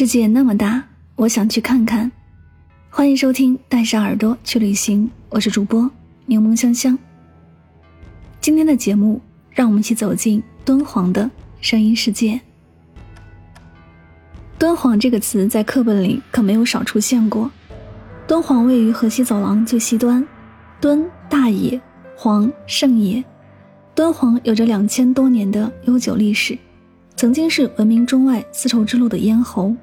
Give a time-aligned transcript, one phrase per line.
[0.00, 0.82] 世界那么大，
[1.14, 2.10] 我想去看看。
[2.88, 5.90] 欢迎收听《带上耳朵去旅行》，我是主播
[6.24, 6.98] 柠檬香香。
[8.40, 12.40] 今天的节目，让我们一起走进敦煌的声音世界。
[14.58, 17.50] 敦煌这个词在课本里可没有少出现过。
[18.26, 20.26] 敦煌位于河西走廊最西端，
[20.80, 21.78] 敦大也，
[22.16, 23.22] 煌盛也。
[23.94, 26.56] 敦煌有着两千多年的悠久历史，
[27.16, 29.76] 曾经是闻名中外丝绸之路的咽喉。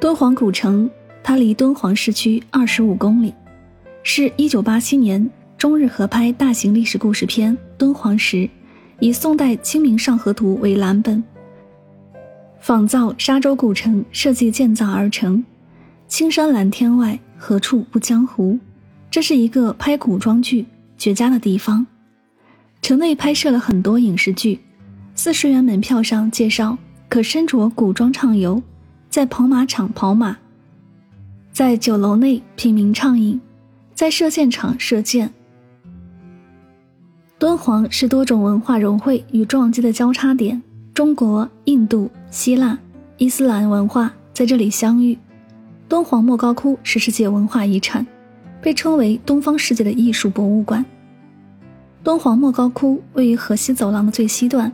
[0.00, 0.88] 敦煌古城，
[1.24, 3.34] 它离敦煌市区二十五公里，
[4.04, 8.36] 是一九八七年中日合拍大型历史故事片《敦煌石》，
[9.00, 11.20] 以宋代《清明上河图》为蓝本，
[12.60, 15.44] 仿造沙洲古城设计建造而成。
[16.06, 18.56] 青山蓝天外，何处不江湖？
[19.10, 20.64] 这是一个拍古装剧
[20.96, 21.84] 绝佳的地方。
[22.80, 24.60] 城内拍摄了很多影视剧，
[25.16, 28.62] 四十元门票上介绍可身着古装畅游。
[29.08, 30.36] 在跑马场跑马，
[31.50, 33.40] 在酒楼内品茗畅饮，
[33.94, 35.32] 在射箭场射箭。
[37.38, 42.78] 敦煌是多种文化融汇与撞击的交叉点，中国、印度、希腊、
[43.16, 45.16] 伊斯兰文化在这里相遇。
[45.88, 48.06] 敦煌莫高窟是世界文化遗产，
[48.60, 50.84] 被称为东方世界的艺术博物馆。
[52.04, 54.70] 敦煌莫高窟位于河西走廊的最西段，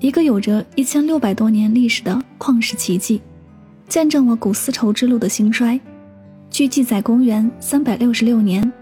[0.00, 3.20] 一个有着一千六百多年历史的旷世奇迹。
[3.94, 5.78] 见证了古丝绸之路的兴衰。
[6.50, 8.72] 据记载，公元三百六十六年，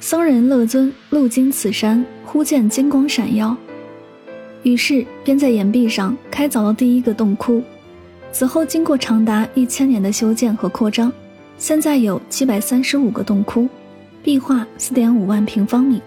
[0.00, 3.54] 僧人乐尊路经此山，忽见金光闪耀，
[4.62, 7.62] 于是便在岩壁上开凿了第一个洞窟。
[8.32, 11.12] 此后，经过长达一千年的修建和扩张，
[11.58, 13.68] 现在有七百三十五个洞窟，
[14.22, 16.00] 壁画四点五万平方米，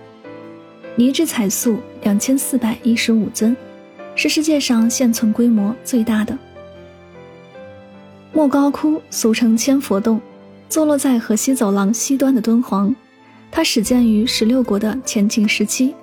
[0.96, 3.56] 泥质彩塑两千四百一十五尊，
[4.16, 6.36] 是世界上现存规模最大的。
[8.34, 10.20] 莫高窟俗称千佛洞，
[10.70, 12.94] 坐落在河西走廊西端的敦煌。
[13.52, 15.94] 它始建于十六国的前秦时期，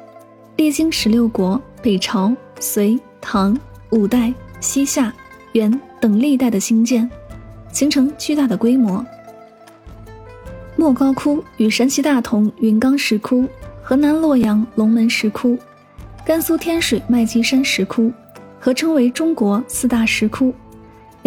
[0.56, 3.58] 历经十六国、北朝、隋、唐、
[3.90, 5.10] 五代、西夏、
[5.52, 7.08] 元等历代的兴建，
[7.72, 9.04] 形成巨大的规模。
[10.76, 13.46] 莫高窟与山西大同云冈石窟、
[13.82, 15.58] 河南洛阳龙门石窟、
[16.26, 18.12] 甘肃天水麦积山石窟
[18.60, 20.54] 合称为中国四大石窟。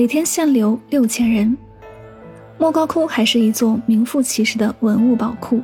[0.02, 1.56] 每天限流六千人。
[2.58, 5.62] 莫高窟还是一座名副其实的文物宝库，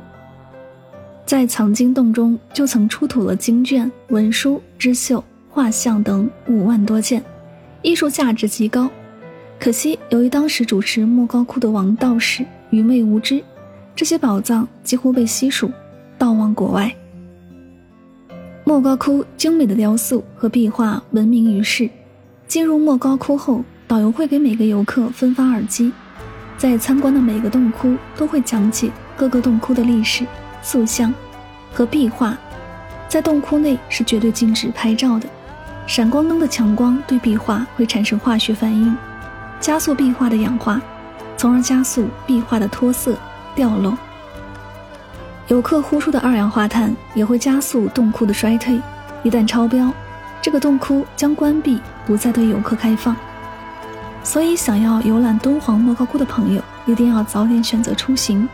[1.26, 7.20] 在藏经洞中就曾出土了经卷、文书、织绣、画像等五万多件，
[7.82, 8.88] 艺术价值极高。
[9.58, 13.42] 可惜，由于当时主持莫高窟的王道士愚昧无知，
[13.96, 15.68] 这些宝藏几乎被悉数
[16.16, 16.94] 盗往国外。
[18.62, 21.90] 莫高窟精美的雕塑和壁画闻名于世。
[22.46, 25.90] 进入莫高窟后，导游会给每个游客分发耳机，
[26.58, 30.26] 在参观的每个洞窟都会讲解各个洞窟的历史、
[30.60, 31.12] 塑像
[31.72, 32.36] 和壁画。
[33.08, 35.26] 在洞窟内是绝对禁止拍照的，
[35.86, 38.94] 闪光灯的强光对壁画会产生化学反应，
[39.58, 40.78] 加速壁画的氧化，
[41.38, 43.16] 从而加速壁画的脱色
[43.54, 43.96] 掉落。
[45.46, 48.78] 游客呼出的二氧化碳也会加速洞窟的衰退，
[49.22, 49.90] 一旦超标，
[50.42, 53.16] 这个洞窟将关闭，不再对游客开放。
[54.28, 58.46] 所以，想要游览敦煌莫高窟的朋友，一定要早点选择出行。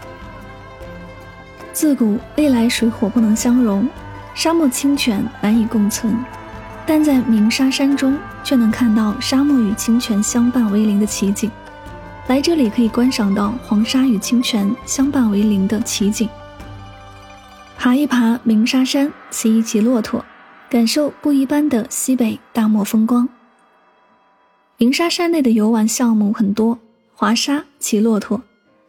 [1.72, 3.88] 自古历来水火不能相容，
[4.36, 6.16] 沙漠清泉难以共存，
[6.86, 11.50] 但在鸣沙山中却能看到沙漠与清泉相伴为邻的奇景。
[12.28, 16.28] 来这里可以观赏到黄沙与清泉相伴为邻的奇景。
[17.76, 20.24] 爬一爬鸣沙山，骑一骑骆驼，
[20.70, 23.28] 感受不一般的西北大漠风光。
[24.76, 26.76] 鸣沙山内的游玩项目很多，
[27.14, 28.42] 滑沙、骑骆驼、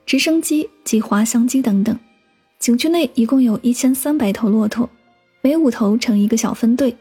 [0.03, 1.97] 直升机及滑翔机等等。
[2.57, 4.89] 景区内一共有一千三百头骆驼，
[5.41, 6.95] 每五头成一个小分队，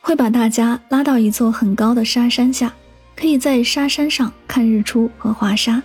[0.00, 2.74] 会把大家拉到一座很高的沙山下，
[3.14, 5.80] 可以在沙山上看日出和滑沙。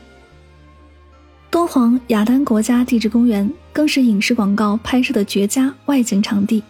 [1.51, 6.63] 敦煌雅丹国家地质公园更是影视广告拍摄的绝佳外景场地，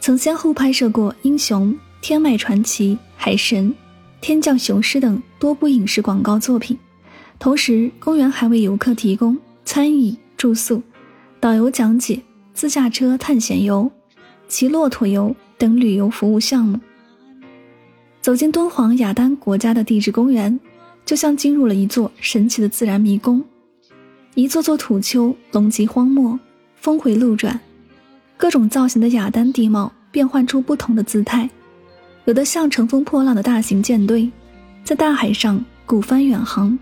[0.00, 1.68] 曾先后拍摄过《英雄》
[2.00, 3.68] 《天脉传奇》《海神》
[4.20, 6.76] 《天降雄狮》等多部影视广告作品。
[7.38, 10.82] 同时，公园还为游客提供餐饮、住宿、
[11.38, 12.20] 导游讲解、
[12.54, 13.90] 自驾车探险游、
[14.48, 16.80] 骑骆驼游等旅游服务项目。
[18.22, 20.58] 走进敦煌雅丹国家的地质公园，
[21.04, 23.44] 就像进入了一座神奇的自然迷宫。
[24.34, 26.38] 一座座土丘，龙脊荒漠，
[26.74, 27.60] 峰回路转，
[28.36, 31.48] 各种造型的雅丹地貌变换出不同的姿态，
[32.26, 34.28] 有的像乘风破浪的大型舰队，
[34.82, 36.76] 在大海上鼓帆远航；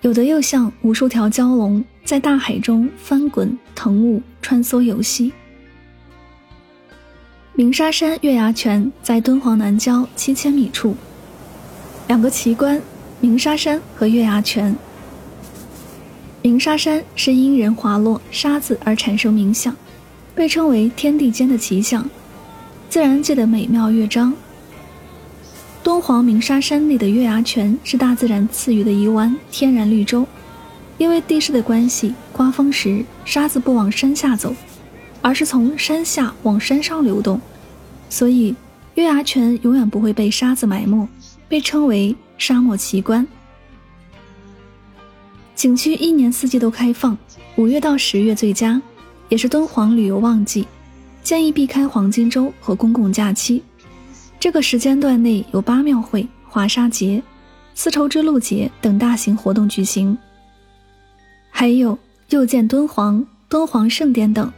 [0.00, 5.32] 有的又像无数条蛟龙，在大海中翻滚腾雾穿梭游戏。
[7.54, 10.96] 鸣沙山月牙泉在敦煌南郊七千米处，
[12.08, 12.82] 两个奇观：
[13.20, 14.74] 鸣沙山和月牙泉。
[16.42, 19.76] 鸣沙山是因人滑落沙子而产生冥想，
[20.34, 22.08] 被称为天地间的奇象，
[22.88, 24.32] 自然界的美妙乐章。
[25.82, 30.26] 敦煌鸣沙山内的月牙泉是大自然赐予的一湾天然绿洲，
[30.96, 34.54] 因为地势的关系，刮风时沙子不往山下走，
[35.20, 37.38] 而是从山下往山上流动，
[38.08, 38.54] 所以
[38.94, 41.06] 月牙泉永远不会被沙子埋没，
[41.46, 43.26] 被称为沙漠奇观。
[45.54, 47.16] 景区一年四季都开放，
[47.56, 48.80] 五月到十月最佳，
[49.28, 50.66] 也是敦煌旅游旺季，
[51.28, 53.62] 建议避开黄金周和公共假期。
[54.40, 57.22] 这个时间段内有八庙会、华沙节、
[57.74, 60.16] 丝绸之路节等大型活动举行，
[61.50, 61.98] 还有
[62.30, 64.50] 又见敦煌、敦煌盛典等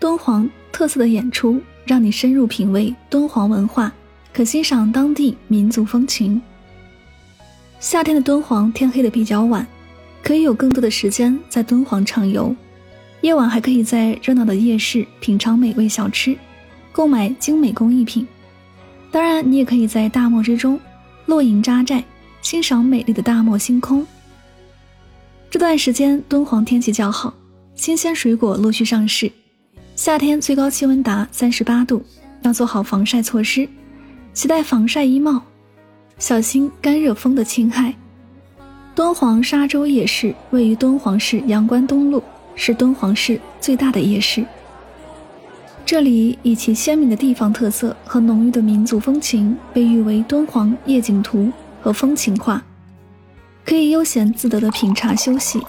[0.00, 3.92] 敦煌特色的演出，让你深入品味敦煌文化，
[4.32, 6.42] 可欣赏当地民族风情。
[7.78, 9.64] 夏天的敦煌天黑的比较晚。
[10.24, 12.52] 可以有更多的时间在敦煌畅游，
[13.22, 16.36] 夜晚还可以在热闹的夜市品尝美味小吃，
[16.92, 18.26] 购买精美工艺品。
[19.10, 20.78] 当然，你也可以在大漠之中
[21.24, 22.04] 露营扎寨，
[22.42, 24.06] 欣赏美丽的大漠星空。
[25.50, 27.32] 这段时间敦煌天气较好，
[27.74, 29.30] 新鲜水果陆续上市，
[29.94, 32.04] 夏天最高气温达三十八度，
[32.42, 33.66] 要做好防晒措施，
[34.34, 35.42] 携带防晒衣帽，
[36.18, 37.94] 小心干热风的侵害。
[38.94, 42.22] 敦煌沙洲夜市位于敦煌市阳关东路，
[42.56, 44.44] 是敦煌市最大的夜市。
[45.84, 52.60] 这里以其鲜明的地方特色和浓郁的民族风情，被誉为敦煌夜景图和风情画，
[53.64, 55.60] 可以悠闲自得的品茶休息。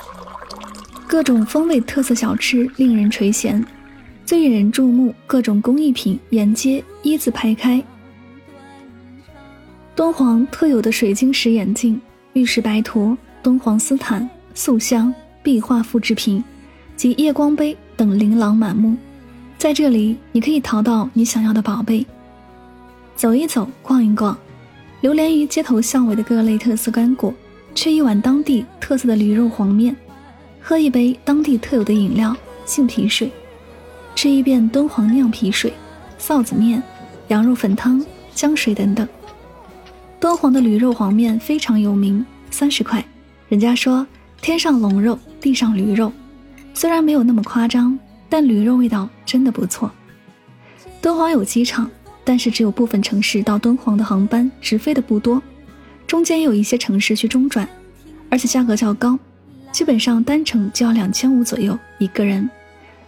[1.06, 3.64] 各种风味特色小吃令人垂涎，
[4.26, 7.84] 最引人注目各种工艺品沿街一字排开。
[9.96, 12.02] 敦煌特有的水晶石眼镜。
[12.34, 15.12] 玉石白驼、敦煌丝毯、塑像、
[15.42, 16.44] 壁画复制品
[16.98, 18.98] 及夜光杯等琳琅满目，
[19.58, 22.04] 在这里你可以淘到你想要的宝贝。
[23.16, 24.36] 走一走，逛一逛，
[25.02, 27.32] 流连于街头巷尾的各类特色干果，
[27.76, 29.96] 吃一碗当地特色的驴肉黄面，
[30.60, 33.32] 喝一杯当地特有的饮料杏皮水，
[34.16, 35.72] 吃一遍敦煌酿皮水、
[36.20, 36.82] 臊子面、
[37.28, 38.04] 羊肉粉汤、
[38.36, 39.08] 浆水等等。
[40.20, 43.06] 敦煌的驴肉黄面非常有名，三十块。
[43.50, 44.06] 人家说
[44.42, 46.12] 天上龙肉，地上驴肉，
[46.78, 47.98] 虽然没有那么夸张，
[48.30, 49.92] 但驴肉味道真的不错。
[51.02, 51.90] 敦煌有机场，
[52.24, 55.42] 但是只有部分城市到敦煌的航班直飞的不多，
[56.06, 57.68] 中间有一些城市去中转，
[58.30, 59.18] 而且价格较高，
[59.72, 62.48] 基本上单程就要两千五左右一个人。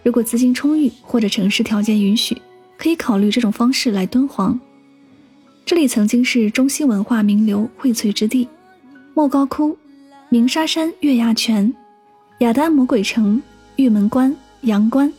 [0.02, 2.36] 如果资金充裕或者城市条件允许，
[2.76, 4.58] 可以考虑这种方式来敦煌。
[5.64, 8.48] 这里曾经是中西文化名流荟萃之地，
[9.14, 9.78] 莫高窟、
[10.28, 11.72] 鸣沙山月牙泉、
[12.38, 13.40] 雅丹魔鬼城、
[13.80, 15.10] 玉门关、阳关、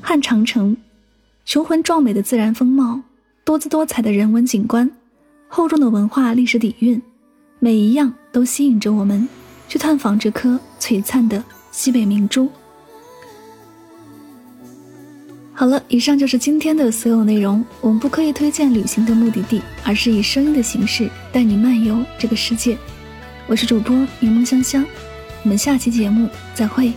[0.00, 0.74] 汉长城，
[1.44, 3.02] 雄浑壮美的自然风貌，
[3.44, 4.90] 多姿多彩的人文景观，
[5.48, 7.00] 厚重的文化历史底蕴，
[7.58, 9.28] 每一样都吸引着我们
[9.68, 12.48] 去探访这颗璀璨的西北明珠。
[15.52, 17.62] 好了，以上就是今天的所有内容。
[17.82, 22.78] 我们不刻意推荐旅行的目的地，而是以声音的形式带你漫游这个世界。
[23.46, 24.84] 我是主播柠檬香香，
[25.42, 26.92] 我们下期节目再会。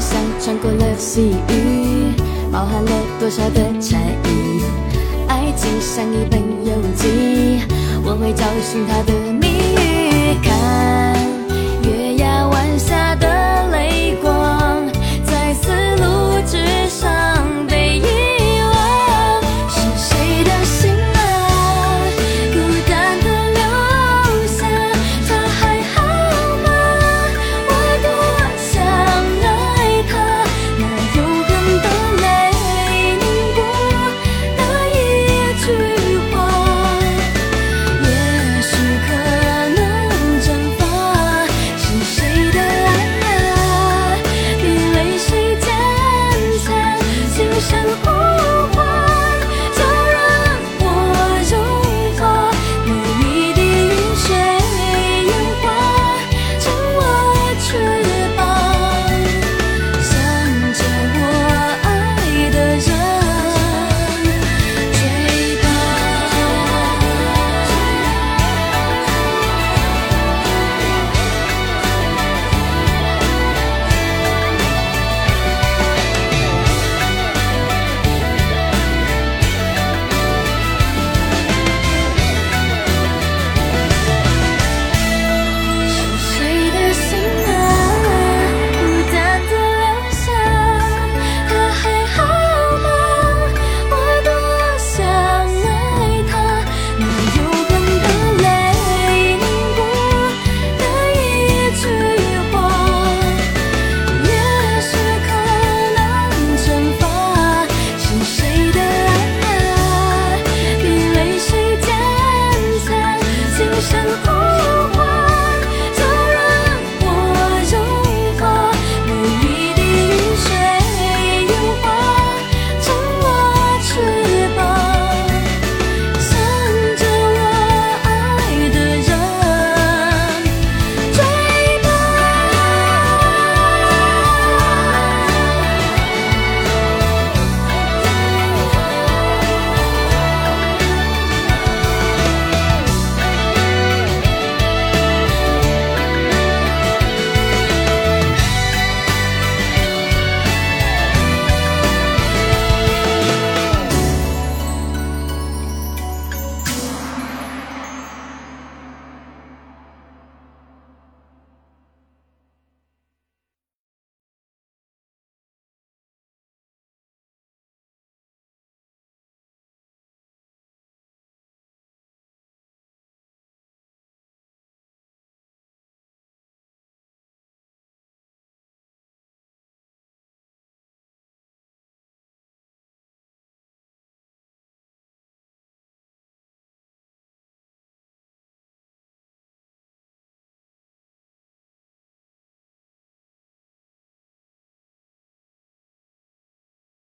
[0.00, 2.12] 像穿过了细雨，
[2.52, 4.62] 包含了多少的禅意。
[5.26, 7.62] 爱情像一本游记，
[8.04, 10.38] 我会找寻它的谜语。
[10.42, 11.07] 看。